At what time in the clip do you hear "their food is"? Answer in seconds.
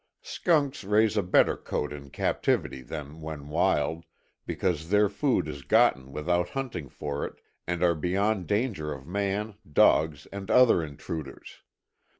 4.89-5.61